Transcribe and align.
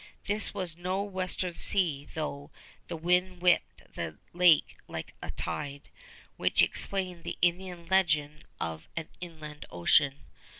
This 0.25 0.51
was 0.51 0.75
no 0.75 1.03
Western 1.03 1.53
Sea, 1.53 2.07
though 2.15 2.49
the 2.87 2.97
wind 2.97 3.39
whipped 3.39 3.83
the 3.93 4.17
lake 4.33 4.75
like 4.87 5.13
a 5.21 5.29
tide, 5.29 5.89
which 6.37 6.63
explained 6.63 7.23
the 7.23 7.37
Indian 7.43 7.85
legend 7.85 8.45
of 8.59 8.89
an 8.95 9.09
inland 9.19 9.67
ocean. 9.69 10.23